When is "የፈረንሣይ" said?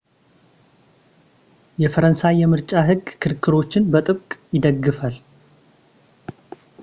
1.83-2.33